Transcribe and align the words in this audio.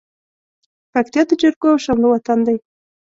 پکتيا 0.93 1.23
د 1.27 1.31
جرګو 1.41 1.67
او 1.73 1.77
شملو 1.85 2.07
وطن 2.11 2.39
دى. 2.45 2.55